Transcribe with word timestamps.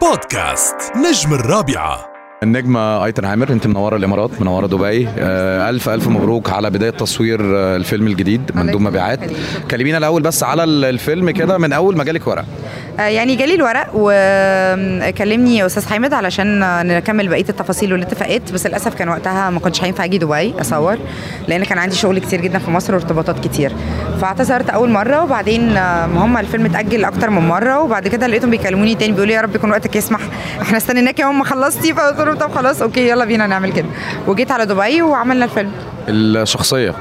بودكاست 0.00 0.74
نجم 0.96 1.34
الرابعة. 1.34 2.06
النجمة 2.42 3.04
أيتن 3.04 3.24
عامر 3.24 3.52
أنت 3.52 3.66
منورة 3.66 3.96
الإمارات 3.96 4.40
منورة 4.40 4.66
دبي. 4.66 5.08
آه، 5.18 5.70
ألف 5.70 5.88
ألف 5.88 6.08
مبروك 6.08 6.50
على 6.50 6.70
بداية 6.70 6.90
تصوير 6.90 7.40
آه، 7.58 7.76
الفيلم 7.76 8.06
الجديد 8.06 8.50
مندوب 8.54 8.80
مبيعات. 8.80 9.20
كلمينا 9.70 9.98
الأول 9.98 10.22
بس 10.22 10.42
على 10.42 10.64
ال- 10.64 10.84
الفيلم 10.84 11.30
كده 11.30 11.58
من 11.58 11.72
أول 11.72 11.96
ما 11.96 12.04
جالك 12.04 12.26
ورق. 12.26 12.44
يعني 12.98 13.36
جالي 13.36 13.54
الورق 13.54 13.86
وكلمني 13.94 15.66
أستاذ 15.66 15.86
حامد 15.88 16.12
علشان 16.12 16.60
نكمل 16.86 17.28
بقية 17.28 17.48
التفاصيل 17.48 17.92
والاتفاقات. 17.92 18.52
بس 18.52 18.66
للأسف 18.66 18.94
كان 18.94 19.08
وقتها 19.08 19.50
ما 19.50 19.60
كنتش 19.60 19.84
هينفع 19.84 20.04
أجي 20.04 20.18
دبي 20.18 20.54
أصور 20.60 20.98
لأن 21.48 21.64
كان 21.64 21.78
عندي 21.78 21.94
شغل 21.96 22.18
كتير 22.18 22.40
جدا 22.40 22.58
في 22.58 22.70
مصر 22.70 22.94
وارتباطات 22.94 23.44
كتير. 23.44 23.72
فاعتذرت 24.20 24.70
أول 24.70 24.90
مرة 24.90 25.22
وبعدين 25.22 25.76
آه، 25.76 26.06
هم 26.06 26.36
الفيلم 26.38 26.66
اتأجل 26.66 27.04
أكتر 27.04 27.30
من 27.30 27.48
مرة 27.48 27.80
وبعد 27.80 28.08
كده 28.08 28.26
لقيتهم 28.26 28.50
بيكلموني 28.50 28.94
تاني 28.94 29.12
بيقولوا 29.12 29.34
يا 29.34 29.40
رب 29.40 29.54
يكون 29.54 29.70
وقتك 29.70 29.96
يسمح. 29.96 30.20
إحنا 30.62 30.76
استنيناك 30.76 31.20
يوم 31.20 31.38
ما 31.38 31.44
خلصتي. 31.44 31.94
فقلت 31.94 32.20
لهم 32.20 32.34
طب 32.36 32.52
خلاص 32.52 32.82
okay 32.82 33.08
يلا 33.08 33.24
بينا 33.24 33.46
نعمل 33.46 33.72
كده. 33.72 33.86
وجيت 34.26 34.50
على 34.50 34.66
دبي 34.66 35.02
وعملنا 35.02 35.44
الفيلم. 35.44 35.72
الشخصية. 36.08 36.90
آه، 36.90 36.94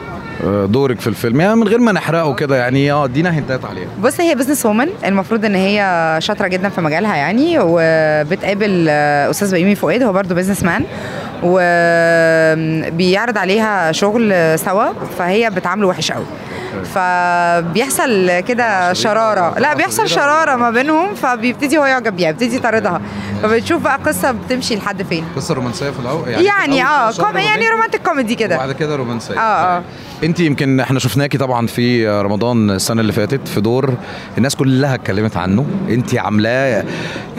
دورك 0.65 0.99
في 0.99 1.07
الفيلم. 1.07 1.41
يعني 1.41 1.55
من 1.55 1.67
غير 1.67 1.79
ما 1.79 1.91
نحرقه 1.91 2.33
كده 2.33 2.55
يعني 2.55 2.91
آه 2.91 3.05
ادينا 3.05 3.29
hint 3.29 3.58
ات 3.58 3.65
عليها 3.65 3.87
بص 4.01 4.21
هي 4.21 4.35
business 4.35 4.65
woman 4.65 4.87
المفروض 5.05 5.45
إن 5.45 5.55
هي 5.55 6.15
شاطرة 6.21 6.47
جدا 6.47 6.69
في 6.69 6.81
مجالها 6.81 7.15
يعني 7.15 7.55
وبتقابل 7.59 8.89
أستاذ 9.29 9.51
بيومي 9.51 9.75
فؤاد 9.75 10.03
هو 10.03 10.13
برضو 10.13 10.35
businessman 10.35 10.83
وبيعرض 11.43 13.37
عليها 13.37 13.91
شغل 13.91 14.59
سوا 14.59 14.85
فهي 15.17 15.49
بتعامله 15.49 15.87
وحش 15.87 16.11
قوي. 16.11 16.25
فبيحصل 16.83 18.39
كده 18.39 18.93
شرارة. 18.93 19.59
لا 19.59 19.73
بيحصل 19.73 20.07
شرارة 20.09 20.55
ما 20.55 20.69
بينهم 20.71 21.15
فبيبتدي 21.15 21.77
هو 21.77 21.85
يعجب 21.85 22.15
بيها 22.15 22.31
بيبتدي 22.31 22.55
يطاردها. 22.55 23.01
فبتشوف 23.43 23.81
بقى 23.81 23.99
قصه 24.05 24.31
بتمشي 24.31 24.75
لحد 24.75 25.03
فين. 25.03 25.25
قصة 25.35 25.53
رومانسية 25.53 25.89
في 25.89 25.99
الأول؟ 25.99 26.27
يعني 26.29 26.83
آه 26.83 27.11
كوم 27.11 27.37
يعني 27.37 27.69
romantic 27.69 28.01
comedy 28.01 28.35
كده. 28.35 28.55
وبعد 28.55 28.71
كده 28.71 28.95
رومانسية. 28.95 29.39
آه 29.39 29.77
آه. 29.77 29.83
انت 30.23 30.39
يمكن 30.39 30.79
إحنا 30.79 30.99
شفناكي 30.99 31.37
طبعا 31.37 31.67
في 31.67 32.07
رمضان 32.09 32.69
السنة 32.71 33.01
اللي 33.01 33.13
فاتت 33.13 33.47
في 33.47 33.61
دور 33.61 33.93
الناس 34.37 34.55
كلها 34.55 34.95
اتكلمت 34.95 35.37
عنه. 35.37 35.65
انت 35.89 36.15
عاملاه 36.15 36.83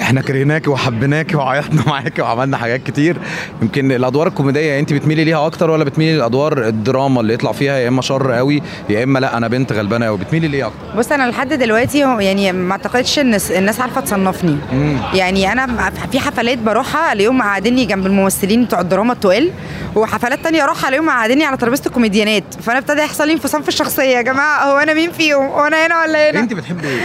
إحنا 0.00 0.20
كرهناكي 0.22 0.70
وحبيناكي 0.70 1.36
وعيطنا 1.36 1.82
معاكي 1.90 2.22
وعملنا 2.22 2.56
حاجات 2.56 2.82
كتير. 2.82 3.16
يمكن 3.62 3.92
الأدوار 3.92 4.26
الكوميدية 4.26 4.78
انت 4.80 4.92
بتميلي 4.92 5.24
ليها 5.24 5.46
أكتر 5.46 5.70
ولا 5.70 5.84
بتميلي 5.84 6.16
للادوار 6.16 6.66
الدراما 6.68 7.20
اللي 7.20 7.34
يطلع 7.34 7.52
فيها؟ 7.52 7.76
يا 7.78 7.88
إما 7.88 8.02
شر 8.02 8.32
قوي 8.32 8.62
يا 8.88 9.04
إما 9.04 9.18
لا. 9.18 9.27
أنا 9.36 9.48
بنت 9.48 9.72
غلبانة 9.72 10.06
قوي 10.06 10.18
بتميلي 10.18 10.48
ليه 10.48 10.66
أكتر؟ 10.66 10.78
بص 10.96 11.12
أنا 11.12 11.30
لحد 11.30 11.52
دلوقتي 11.52 11.98
يعني 11.98 12.52
ما 12.52 12.72
اعتقدش 12.72 13.18
إن 13.18 13.38
الناس 13.50 13.80
عارفة 13.80 14.00
تصنفني. 14.00 14.58
مم. 14.72 14.98
يعني 15.14 15.52
أنا 15.52 15.90
في 16.12 16.20
حفلات 16.20 16.58
بروحها 16.58 17.12
الاقيهم 17.12 17.42
قاعديني 17.42 17.84
جنب 17.84 18.06
الممثلين 18.06 18.64
بتوع 18.64 18.80
الدراما 18.80 19.12
التقال 19.12 19.50
وحفلات 19.94 20.44
تانية 20.44 20.64
أروحها 20.64 20.88
الاقيهم 20.88 21.10
قاعديني 21.10 21.44
على 21.44 21.56
ترابيزة 21.56 21.82
الكوميديانات. 21.86 22.44
فأنا 22.62 22.78
ابتدى 22.78 23.00
يحصل 23.00 23.26
لي 23.26 23.32
انفصام 23.32 23.62
في 23.62 23.68
الشخصية. 23.68 24.16
يا 24.16 24.22
جماعة 24.22 24.64
هو 24.64 24.78
أنا 24.78 24.94
مين 24.94 25.12
فيهم؟ 25.12 25.46
هو 25.46 25.66
أنا 25.66 25.86
هنا 25.86 26.02
ولا 26.02 26.30
هنا؟ 26.30 26.40
انت 26.40 26.52
بتحبي 26.52 26.86
إيه؟ 26.88 27.00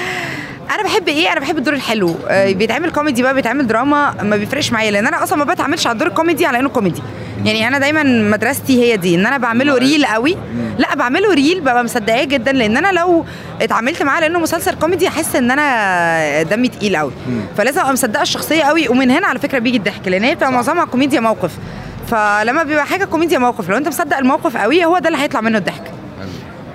أنا 0.72 0.84
بحب 0.84 1.08
إيه؟ 1.08 1.32
أنا 1.32 1.40
بحب 1.40 1.58
الدور 1.58 1.74
الحلو. 1.74 2.16
آه، 2.28 2.52
بيتعمل 2.52 2.92
كوميدي 2.92 3.24
بقى 3.24 3.34
بيتعمل 3.34 3.68
دراما 3.68 4.16
ما 4.24 4.36
بيفرقش 4.38 4.72
معايا 4.72 4.92
لأن 4.92 5.08
أنا 5.08 5.24
أصلا 5.24 5.38
ما 5.46 5.54
بتعاملش 5.54 5.88
على 5.88 5.94
الدور 5.94 6.08
الكوميدي 6.08 6.46
على 6.46 6.60
انه 6.60 6.70
كوميدي. 6.70 7.02
يعني 7.46 7.68
أنا 7.68 7.80
دايما 7.80 8.04
مدرستي 8.04 8.84
هي 8.84 8.98
دي 8.98 9.16
ان 9.16 9.26
أنا 9.26 9.38
بعمله 9.38 9.78
real 9.78 10.06
قوي. 10.06 10.38
لا 10.78 10.96
بعمله 10.96 11.34
real 11.34 11.62
ببقى 11.62 11.84
مصدقاه 11.84 12.24
جدا 12.24 12.52
لأن 12.52 12.78
أنا 12.78 12.92
لو 12.92 13.26
اتعاملت 13.62 14.04
معاه 14.04 14.20
لأنه 14.22 14.40
مسلسل 14.40 14.76
كوميدي 14.80 15.08
احس 15.08 15.36
ان 15.36 15.52
أنا 15.52 16.44
دمي 16.44 16.68
تقيل 16.68 16.98
قوي. 16.98 17.12
فلازم 17.58 17.80
ابقى 17.80 17.94
مصدقه 17.94 18.22
الشخصيه 18.22 18.64
قوي 18.64 18.88
ومن 18.90 19.12
هنا 19.12 19.28
على 19.28 19.40
فكرة 19.40 19.60
بيجي 19.60 19.78
الضحك 19.78 20.08
لأن 20.08 20.24
هي 20.24 20.36
بتبقى 20.36 20.52
معظمها 20.52 20.86
كوميديا 20.86 21.20
موقف. 21.20 21.52
فلما 22.08 22.64
بيبقى 22.64 22.86
حاجة 22.86 23.06
كوميديا 23.06 23.38
موقف 23.38 23.70
لو 23.70 23.78
انت 23.78 23.88
مصدق 23.88 24.18
الموقف 24.18 24.58
قوي 24.58 24.86
هو 24.86 25.00
ده 25.00 25.08
اللي 25.10 25.20
هيطلع 25.20 25.42
منه 25.42 25.58
الضحك. 25.58 25.93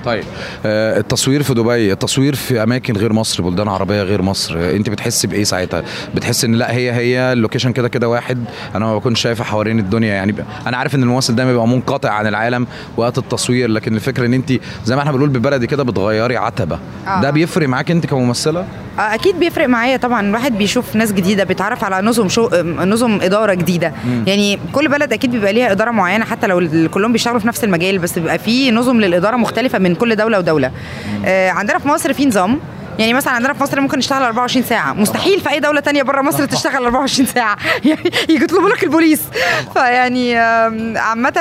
طيب 0.09 0.25
آه، 0.67 0.99
التصوير 0.99 1.43
في 1.43 1.55
دبي 1.55 1.93
التصوير 1.93 2.35
في 2.35 2.63
أماكن 2.63 2.97
غير 2.97 3.13
مصر 3.13 3.43
بلدان 3.43 3.69
عربية 3.69 4.03
غير 4.03 4.23
مصر 4.23 4.59
أنت 4.59 4.91
بتحس 4.91 5.27
بإيه 5.27 5.45
ساعتها؟ 5.45 5.83
بتحس 6.15 6.45
إن 6.45 6.55
لأ 6.55 6.73
هي 6.73 6.93
هي 6.93 7.33
ال 7.33 7.37
location 7.37 7.73
كده 7.73 7.89
كده 7.89 8.09
واحد 8.09 8.45
أنا 8.75 8.87
ما 8.87 8.97
بكونش 8.97 9.21
شايفه 9.21 9.45
حوالين 9.45 9.79
الدنيا 9.79 10.15
يعني 10.15 10.35
أنا 10.67 10.77
عارف 10.77 10.95
إن 10.95 11.03
الممثل 11.03 11.35
دايما 11.35 11.53
بيبقى 11.53 11.69
منقطع 11.69 12.11
عن 12.11 12.27
العالم 12.27 12.67
وقت 12.97 13.19
التصوير 13.19 13.69
لكن 13.71 13.95
الفكرة 13.95 14.27
إن 14.27 14.35
أنت 14.35 14.53
زي 14.85 14.95
ما 14.97 15.01
إحنا 15.01 15.13
بنقول 15.13 15.29
بالبلدي 15.29 15.67
كده 15.67 15.83
بتغيري 15.83 16.37
عتبة. 16.37 16.79
آه. 17.07 17.23
ده 17.23 17.31
بيفرق 17.31 17.69
معاك 17.69 17.91
أنت 17.91 18.07
كممثلة؟ 18.07 18.65
أكيد 18.99 19.39
بيفرق 19.41 19.69
معايا 19.69 19.97
طبعا. 19.97 20.21
الواحد 20.21 20.59
بيشوف 20.59 20.97
ناس 20.97 21.13
جديدة 21.13 21.45
بيتعرف 21.45 21.85
على 21.85 22.07
نظم 22.07 22.29
شو 22.29 22.49
نظم 22.65 23.21
إدارة 23.23 23.55
جديدة. 23.55 23.93
يعني 24.27 24.59
كل 24.73 24.89
بلد 24.89 25.13
أكيد 25.13 25.31
بيبقى 25.31 25.53
ليها 25.53 25.73
إدارة 25.73 25.91
معينة 25.91 26.25
حتى 26.25 26.47
لو 26.47 26.89
كلهم 26.91 27.13
بيشتغلوا 27.13 27.39
في 27.41 27.49
نفس 27.49 27.65
المجال 27.65 27.99
بس 27.99 28.19
بيبقى 28.19 28.39
في 28.39 28.71
نظم 28.71 29.01
للإدارة 29.01 29.37
مختلفة 29.37 29.79
من 29.79 29.95
كل 29.95 30.17
دولة 30.17 30.39
ودولة. 30.39 30.71
آه 31.25 31.51
عندنا 31.51 31.79
في 31.79 31.89
مصر 31.89 32.13
في 32.13 32.27
نظام 32.27 32.59
يعني 32.99 33.15
مثلا 33.15 33.33
عندنا 33.33 33.53
في 33.53 33.63
مصر 33.63 33.81
ممكن 33.81 33.99
نشتغل 33.99 34.23
24 34.23 34.65
ساعة. 34.67 34.93
مستحيل 34.93 35.41
في 35.41 35.51
أي 35.51 35.61
دولة 35.61 35.81
تانية 35.81 36.03
بره 36.03 36.23
مصر 36.23 36.45
تشتغل 36.45 36.85
24 36.85 37.27
ساعة. 37.27 37.57
يعني 37.85 38.11
يطلبوا 38.29 38.69
لك 38.69 38.83
البوليس. 38.85 39.21
فيعني 39.75 40.37
عامة 40.99 41.33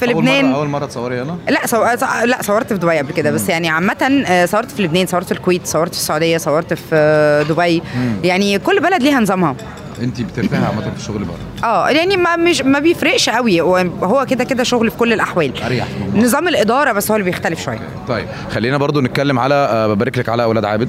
في 0.00 0.06
لبنان 0.06 0.44
اول 0.44 0.50
مره 0.52 0.56
أول 0.56 0.68
مرة 0.68 0.86
تصوري 0.86 1.22
هنا؟ 1.22 1.38
لا 1.48 1.66
سو... 1.66 1.84
لا 2.24 2.38
صورت 2.42 2.72
في 2.72 2.78
دبي 2.78 2.98
قبل 2.98 3.12
كده. 3.12 3.30
بس 3.30 3.48
يعني 3.48 3.68
عامة 3.68 4.24
آه، 4.28 4.46
صورت 4.46 4.70
في 4.70 4.82
لبنان 4.82 5.06
صورت 5.06 5.24
في 5.24 5.32
الكويت 5.32 5.66
صورت 5.66 5.94
في 5.94 6.00
السعودية 6.00 6.38
صورت 6.38 6.74
في 6.74 6.90
آه، 6.92 7.42
دبي. 7.42 7.82
يعني 8.24 8.58
كل 8.58 8.80
بلد 8.80 9.02
ليها 9.02 9.20
نظامها. 9.20 9.54
انت 10.02 10.20
بترتاحي 10.20 10.64
عامة 10.64 10.80
في 10.90 10.96
الشغل 10.96 11.24
بره 11.24 11.68
آه 11.68 11.90
يعني 11.90 12.16
ما 12.16 12.36
مش 12.36 12.62
ما 12.62 12.78
بيفرقش 12.78 13.28
قوي. 13.28 13.60
هو 13.60 14.26
كده 14.30 14.44
كده 14.44 14.62
شغل 14.64 14.90
في 14.90 14.96
كل 14.96 15.12
الأحوال. 15.12 15.62
أريح. 15.62 15.86
نظام 16.14 16.48
الإدارة 16.48 16.92
بس 16.92 17.10
هو 17.10 17.16
اللي 17.16 17.30
بيختلف 17.30 17.64
شوية. 17.64 17.78
طيب 18.08 18.26
خلينا 18.50 18.76
برضو 18.76 19.00
نتكلم 19.00 19.38
على 19.38 19.54
آه، 19.54 19.86
ببارك 19.94 20.18
لك 20.18 20.28
على 20.28 20.42
أولاد 20.42 20.64
عابد. 20.64 20.88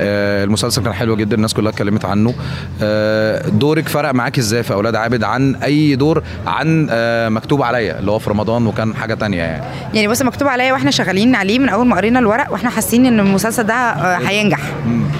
آه 0.00 0.44
المسلسل 0.44 0.82
كان 0.82 0.92
حلو 0.92 1.16
جدا 1.16 1.36
الناس 1.36 1.54
كلها 1.54 1.70
اتكلمت 1.72 2.04
عنه. 2.04 2.34
آه 2.82 3.48
دورك 3.48 3.88
فرق 3.88 4.14
معاك 4.14 4.38
إزاي 4.38 4.62
في 4.62 4.72
أولاد 4.72 4.94
عابد 4.94 5.24
عن 5.24 5.54
أي 5.54 5.94
دور؟ 5.96 6.22
عن 6.46 6.86
آه 6.90 7.28
مكتوب 7.28 7.62
عليا 7.62 7.98
اللي 7.98 8.10
هو 8.10 8.18
في 8.18 8.30
رمضان 8.30 8.66
وكان 8.66 8.94
حاجة 8.94 9.14
تانية 9.14 9.42
يعني. 9.42 9.64
يعني 9.94 10.08
بص 10.08 10.22
مكتوب 10.22 10.48
عليا 10.48 10.72
وإحنا 10.72 10.90
شغالين 10.90 11.34
عليه 11.34 11.58
من 11.58 11.68
أول 11.68 11.86
ما 11.86 11.96
قرينا 11.96 12.18
الورق 12.18 12.52
وإحنا 12.52 12.70
حاسين 12.70 13.06
إن 13.06 13.20
المسلسل 13.20 13.62
ده 13.62 13.74
آه، 13.74 14.16
هينجح. 14.28 14.58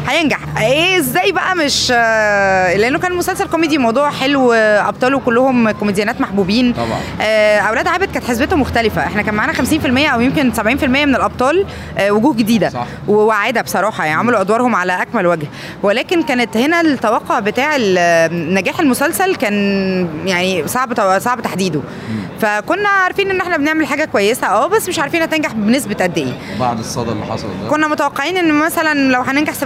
هينجح. 0.08 0.38
إيه 0.60 0.98
إزاي 0.98 1.32
بقى 1.32 1.56
مش 1.56 1.92
آه، 1.96 2.76
لأنه 2.76 2.98
كان 2.98 3.12
مسلسل 3.14 3.48
كوميدي 3.48 3.78
موضوع 3.78 4.10
حلو 4.10 4.52
آه، 4.52 4.88
ابطاله 4.88 5.18
كلهم 5.20 5.70
كوميديانات 5.70 6.20
محبوبين. 6.20 6.72
طبعا. 6.72 6.98
أولاد 7.68 7.86
عابد 7.88 8.08
كانت 8.12 8.24
حسبته 8.24 8.56
مختلفة. 8.56 9.02
إحنا 9.06 9.22
كان 9.22 9.34
معانا 9.34 9.52
50% 9.52 10.08
أو 10.14 10.20
يمكن 10.20 10.52
70% 10.52 10.60
من 10.84 11.14
الأبطال 11.16 11.64
وجوه 12.10 12.34
جديدة 12.36 12.68
صح. 12.68 12.86
وواعده 13.08 13.60
بصراحة 13.62 14.04
يعني 14.04 14.18
عملوا 14.18 14.38
ادوارهم 14.62 14.74
على 14.74 15.02
أكمل 15.02 15.26
وجه. 15.26 15.46
ولكن 15.82 16.22
كانت 16.22 16.56
هنا 16.56 16.80
التوقع 16.80 17.38
بتاع 17.40 17.76
نجاح 18.32 18.80
المسلسل 18.80 19.34
كان 19.36 19.54
يعني 20.26 20.68
صعب 20.68 21.18
صعب 21.18 21.42
تحديده. 21.42 21.80
فكنا 22.40 22.88
عارفين 22.88 23.30
إن 23.30 23.40
إحنا 23.40 23.56
بنعمل 23.56 23.86
حاجة 23.86 24.04
كويسة. 24.04 24.46
أه 24.46 24.66
بس 24.66 24.88
مش 24.88 24.98
عارفين 24.98 25.22
هتنجح 25.22 25.52
بنسبة 25.52 26.04
قد 26.04 26.18
إيه. 26.18 26.32
بعد 26.60 26.78
الصدى 26.78 27.10
اللي 27.12 27.24
حصل 27.24 27.48
ده. 27.62 27.68
كنا 27.68 27.88
متوقعين 27.88 28.36
إن 28.36 28.54
مثلا 28.54 29.12
لو 29.12 29.20
هننجح 29.20 29.54
70% 29.54 29.64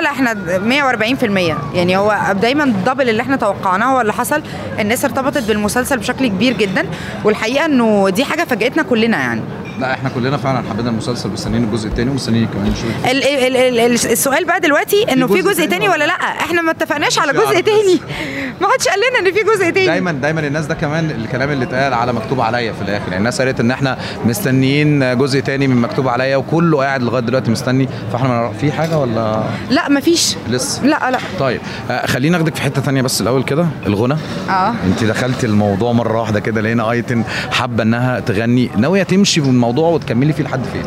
لا 0.00 0.10
إحنا 0.10 0.34
140% 0.34 1.74
يعني 1.74 1.96
هو 1.96 2.34
دايما 2.42 2.64
الدبل 2.64 3.08
اللي 3.08 3.22
إحنا 3.22 3.36
توقعناه 3.36 3.86
هو 3.86 4.00
اللي 4.00 4.12
حصل. 4.12 4.42
الناس 4.80 5.04
ارتبطت 5.04 5.42
بالمسلسل 5.42 5.98
بشكل 5.98 6.26
كبير 6.26 6.52
جدا. 6.52 6.86
والحقيقة 7.24 7.64
إنه 7.64 8.08
دي 8.08 8.24
حاجة 8.24 8.44
فاجئتنا 8.44 8.82
كلنا 8.82 9.18
يعني. 9.18 9.42
لا 9.80 9.92
إحنا 9.94 10.08
كلنا 10.08 10.36
فعلا 10.36 10.68
حبينا 10.70 10.90
المسلسل 10.90 11.30
مستنيين 11.30 11.64
الجزء 11.64 11.88
الثاني 11.88 12.10
ومستنيين 12.10 12.46
كمان 12.46 12.70
نشوف. 12.70 13.06
ال 13.10 13.24
ال 13.24 13.56
ال 13.56 13.78
ال 13.78 13.92
السؤال 13.92 14.44
بقى 14.44 14.60
دلوقتي 14.60 15.12
إنه 15.12 15.26
في 15.26 15.42
جزء 15.42 15.66
تاني 15.66 15.88
ولا 15.88 16.04
لأ؟ 16.04 16.12
إحنا 16.12 16.62
ما 16.62 16.70
اتفقناش 16.70 17.18
على 17.18 17.32
جزء 17.32 17.60
تاني. 17.60 18.00
ما 18.60 18.68
حدش 18.68 18.88
قال 18.88 19.00
لنا 19.10 19.28
إن 19.28 19.34
في 19.34 19.42
جزء 19.42 19.70
تاني. 19.70 19.86
دايما 19.86 20.12
دايما 20.12 20.46
الناس 20.46 20.66
ده 20.66 20.74
كمان 20.74 21.10
الكلام 21.10 21.50
اللي 21.50 21.64
اتقال 21.64 21.94
على 21.94 22.12
مكتوب 22.12 22.40
عليا 22.40 22.72
في 22.72 22.82
الآخر. 22.82 23.04
يعني 23.06 23.16
الناس 23.16 23.40
قالت 23.40 23.60
إن 23.60 23.70
إحنا 23.70 23.98
مستنيين 24.24 25.18
جزء 25.18 25.40
تاني 25.40 25.66
من 25.66 25.76
مكتوب 25.76 26.08
عليا 26.08 26.36
وكله 26.36 26.78
قاعد 26.78 27.02
لغاية 27.02 27.22
دلوقتي 27.22 27.50
مستني. 27.50 27.88
فإحنا 28.12 28.28
ما 28.28 28.52
في 28.52 28.72
حاجة 28.72 28.98
ولا؟ 28.98 29.42
لأ 29.70 29.88
مفيش 29.88 30.36
لسه. 30.48 30.82
لأ 30.86 31.10
لأ. 31.10 31.18
طيب 31.38 31.60
آه، 31.90 32.06
خلينا 32.06 32.38
ناخدك 32.38 32.54
في 32.54 32.62
حتة 32.62 32.82
تانية 32.82 33.02
بس 33.02 33.20
الأول 33.20 33.42
كده 33.44 33.66
الغنى. 33.86 34.16
آه. 34.50 34.74
أنت 34.86 35.04
دخلتي 35.04 35.46
الموضوع 35.46 35.92
مرة 35.92 36.20
واحدة 36.20 36.40
كده 36.40 36.60
لقينا 36.60 36.90
أيتن 36.90 37.24
حابة 37.50 37.82
إنها 37.82 38.20
تغني. 38.20 38.70
ناوية 38.76 39.02
تمشي 39.02 39.40
في 39.42 39.48
الموضوع 39.68 39.88
وتكملي 39.88 40.32
فيه 40.32 40.44
لحد 40.44 40.64
فين؟ 40.72 40.82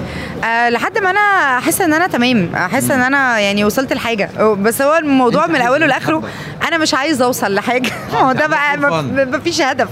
آه 0.50 0.70
لحد 0.70 0.98
ما 0.98 1.10
أنا 1.10 1.58
أحس 1.58 1.82
إن 1.82 1.94
أنا 1.94 2.08
تمام. 2.08 2.50
أحس 2.56 2.92
إن 2.92 3.02
أنا 3.02 3.40
يعني 3.40 3.66
وصلت 3.66 3.94
لحاجة. 3.94 4.30
بس 4.54 4.82
هو 4.82 4.98
الموضوع 4.98 5.48
من 5.48 5.56
أوله 5.62 5.86
لآخره. 5.86 6.24
أنا 6.68 6.78
مش 6.78 6.94
عايزة 6.94 7.26
أوصل 7.26 7.54
لحاجة. 7.54 7.90
هو 8.16 8.32
ده 8.32 8.48
بقى 8.48 8.78
ما- 8.78 9.02
ما 9.26 9.40
فيش 9.40 9.62
هدف. 9.62 9.88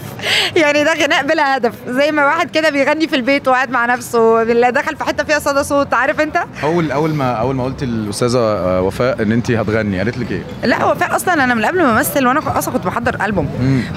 يعني 0.56 0.84
ده 0.84 0.94
غناء 0.94 1.24
بلا 1.28 1.58
هدف. 1.58 1.74
زي 1.88 2.12
ما 2.12 2.26
واحد 2.26 2.52
كده 2.52 2.70
بيغني 2.70 3.08
في 3.08 3.16
البيت 3.16 3.48
وقاعد 3.48 3.70
مع 3.70 3.86
نفسه 3.86 4.44
بالله 4.44 4.70
دخل 4.70 4.96
في 4.96 5.04
حتة 5.04 5.24
فيها 5.24 5.40
صدى 5.40 5.64
صوت 5.64 5.94
عارف 5.94 6.22
أنت؟ 6.22 6.38
أول 6.64 6.92
أول 6.92 7.14
ما 7.14 7.32
أول 7.32 7.56
ما 7.56 7.64
قلت 7.64 7.84
للأستاذة 7.84 8.38
آه، 8.40 8.82
وفاء 8.82 9.22
إن 9.22 9.32
انت 9.32 9.52
هتغني 9.52 9.98
قالت 9.98 10.18
لك 10.18 10.32
إيه؟ 10.32 10.42
لا 10.64 10.94
فعلا 10.94 11.16
أصلا 11.16 11.34
أنا 11.34 11.56
من 11.56 11.66
قبل 11.66 11.84
ما 11.84 11.92
أمثل 11.98 12.28
وأنا 12.28 12.58
أصلا 12.60 12.74
كنت 12.74 12.86
بحضر 12.86 13.26
ألبوم. 13.26 13.50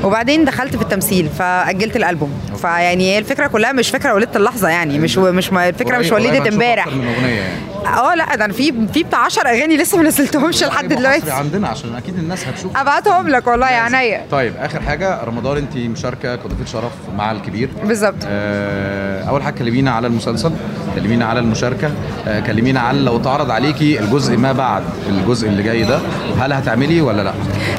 وبعدين 0.04 0.44
دخلت 0.44 0.76
في 0.76 0.82
التمثيل 0.82 1.28
فأجلت 1.38 1.96
الألبوم. 1.96 2.32
فيعني 2.62 3.12
هي 3.14 3.18
الفكرة 3.18 3.46
كلها 3.46 3.72
مش 3.72 3.90
فكرة 3.90 4.14
وليده 4.14 4.36
اللحظة 4.36 4.68
يعني. 4.68 4.81
مش 4.84 5.18
مش 5.18 5.52
الفكرة 5.52 5.98
مش 5.98 6.12
قريب- 6.12 6.14
قريب 6.14 6.30
وليدة 6.30 6.48
امبارح. 6.48 6.86
يعني. 6.86 7.71
آه 7.86 8.14
لا 8.14 8.36
ده 8.36 8.44
أنا 8.44 8.52
في 8.52 8.72
في 8.94 9.02
بتاع 9.02 9.18
10 9.24 9.48
اغاني 9.48 9.76
لسه 9.76 9.98
ما 9.98 10.04
نزلتهمش 10.04 10.64
لحد 10.64 10.88
دلوقتي. 10.88 11.30
عندنا 11.30 11.68
عشان 11.68 11.94
أكيد 11.94 12.18
الناس 12.18 12.48
هتشوف. 12.48 12.76
ابعتهم 12.76 13.28
لك 13.28 13.46
والله 13.46 13.70
يا 13.70 13.76
عينيا. 13.80 14.26
طيب 14.30 14.52
آخر 14.58 14.80
حاجة 14.82 15.24
رمضان 15.24 15.56
انت 15.56 15.76
مشاركة 15.76 16.36
كضيفه 16.36 16.64
شرف 16.72 16.92
مع 17.16 17.30
الكبير. 17.32 17.68
بالظبط. 17.84 18.14
آه، 18.26 19.24
أول 19.28 19.42
حاجة 19.42 19.54
كلمينا 19.54 19.90
على 19.90 20.06
المسلسل 20.06 20.52
كلمينا 20.94 21.24
على 21.24 21.40
المشاركة 21.40 21.90
آه، 22.28 22.40
كلمينا 22.40 22.80
على 22.80 22.98
لو 23.00 23.16
اتعرض 23.16 23.50
عليكي 23.50 24.00
الجزء 24.00 24.36
ما 24.36 24.52
بعد 24.52 24.82
الجزء 25.08 25.48
اللي 25.48 25.62
جاي 25.62 25.82
ده 25.82 26.00
هل 26.40 26.52
هتعملي 26.52 27.00
ولا 27.00 27.22
لا؟ 27.22 27.32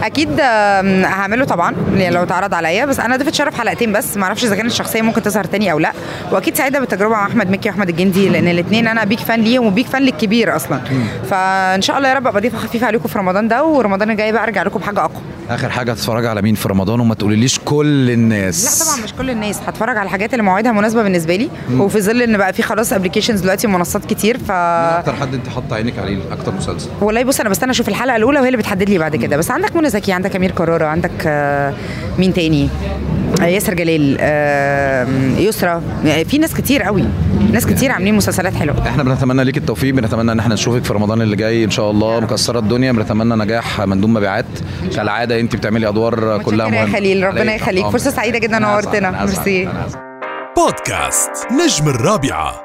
أكيد 0.04 0.40
هعمله 0.40 1.46
طبعا 1.46 1.76
يعني 1.96 2.16
لو 2.16 2.24
اتعرض 2.24 2.54
عليا. 2.54 2.86
بس 2.86 3.00
أنا 3.00 3.18
ضيفة 3.18 3.32
شرف 3.32 3.60
حلقتين 3.60 3.92
بس 3.94 4.18
ما 4.18 4.24
أعرفش 4.24 4.44
إذا 4.44 4.56
كانت 4.56 4.72
الشخصية 4.72 5.02
ممكن 5.02 5.22
تظهر 5.22 5.44
تاني 5.44 5.72
أو 5.72 5.80
لا. 5.80 5.92
وأكيد 6.32 6.56
سعيدة 6.58 6.80
بالتجربة 6.80 7.14
مع 7.16 7.28
أحمد 7.28 7.50
مكي 7.52 7.70
وأحمد 7.70 7.90
الجندي 7.90 8.30
لأن 8.30 8.48
الاثنين 8.48 8.88
أنا 8.88 9.04
بيك 9.04 9.20
فان 9.20 9.42
ليهم 9.42 9.66
وبيك 9.66 9.88
فان 9.94 10.02
للكبير 10.02 10.56
أصلا. 10.56 10.80
فإن 11.30 11.82
شاء 11.82 11.98
الله 11.98 12.10
يا 12.10 12.14
رب 12.14 12.28
أبقى 12.28 12.42
ضيفة 12.42 12.58
خفيفة 12.58 12.88
عليكم 12.88 13.08
في 13.10 13.20
رمضان 13.20 13.48
ده 13.48 13.64
ورمضان 13.66 14.12
الجاي 14.12 14.32
بقى 14.32 14.44
أرجع 14.44 14.64
لكم 14.64 14.80
بحاجة 14.80 15.00
أقوى. 15.00 15.22
آخر 15.50 15.70
حاجة 15.70 15.92
هتتفرجي 15.92 16.28
على 16.28 16.42
مين 16.42 16.56
في 16.56 16.68
رمضان 16.70 17.00
وما 17.00 17.16
تقوليليش 17.16 17.60
كل 17.66 18.10
الناس. 18.10 18.80
لا 18.82 18.86
طبعا 18.86 19.04
مش 19.04 19.14
كل 19.14 19.30
الناس 19.30 19.60
هتفرج 19.68 19.98
على 19.98 20.06
الحاجات 20.06 20.34
اللي 20.34 20.44
مواعيدها 20.44 20.72
مناسبة 20.72 21.04
بالنسبة 21.04 21.36
لي. 21.36 21.50
وفي 21.78 22.02
ظل 22.02 22.22
إن 22.22 22.38
بقى 22.38 22.54
في 22.54 22.62
خلاص 22.64 22.94
applications 22.94 23.40
دلوقتي 23.42 23.68
ومنصات 23.68 24.06
كتير 24.06 24.38
ف 24.38 24.52
مين 24.52 24.98
أكتر 25.00 25.14
حد 25.16 25.34
أنت 25.34 25.48
حاطة 25.50 25.76
عينك 25.76 26.00
عليه 26.00 26.18
أكتر 26.32 26.52
مسلسل؟ 26.56 26.90
والله 27.02 27.24
بص 27.24 27.40
أنا 27.40 27.50
بستنى 27.50 27.72
أشوف 27.72 27.88
الحلقة 27.90 28.16
الأولى 28.16 28.40
وهي 28.40 28.48
اللي 28.48 28.58
بتحدد 28.58 28.90
لي 28.90 28.98
بعد 28.98 29.16
كده. 29.16 29.38
بس 29.38 29.52
عندك 29.52 29.76
منى 29.76 29.90
زكي 29.90 30.12
عندك 30.14 30.36
أمير 30.36 30.52
كرارة 30.52 30.86
عندك 30.86 31.12
آه، 31.28 31.74
مين 32.20 32.34
تاني؟ 32.34 32.70
ياسر 33.42 33.74
جلال 33.74 34.18
آه، 34.20 35.08
يسرا 35.38 35.82
يعني 36.06 36.26
في 36.26 36.38
ناس 36.38 36.54
كتير 36.54 36.84
قوي 36.84 37.04
ناس 37.52 37.66
كتير 37.66 37.92
عاملين 37.92 38.16
مسلسلات 38.16 38.54
حلوة. 38.56 38.88
إحنا 38.88 39.04
بنتمنى 39.04 39.44
ليك 39.44 39.58
التوفيق 39.58 39.94
بنتمنى 39.94 40.32
ان 40.32 40.40
إحنا 40.40 40.54
نشوفك 40.54 40.84
في 40.84 40.94
رمضان 40.94 41.22
اللي 41.22 41.36
جاي 41.36 41.64
إن 41.64 41.70
شاء 41.70 41.92
الله 41.92 42.20
مكسرة 42.20 42.60
الدنيا 42.60 42.92
بنتمنى 42.92 43.36
نجاح 43.44 43.82
مندوب 43.82 44.10
مبيعات. 44.10 44.46
كالعادة 44.96 45.40
انت 45.40 45.56
بتعملي 45.56 45.88
أدوار 45.90 46.16
كلها 46.16 46.38
متشكرة 46.38 46.80
يا 46.80 46.84
مهمة. 46.86 46.94
خليل 46.98 47.24
ربنا 47.24 47.56
يخليك. 47.56 47.80
طبعاً. 47.82 47.92
فرصة 47.92 48.12
سعيدة 48.12 48.40
جدا 48.40 48.60
نورتنا 48.60 49.12
ميرسي. 49.26 49.70
بودكاست 50.58 51.32
نجم 51.52 51.90
الرابعة. 51.90 52.63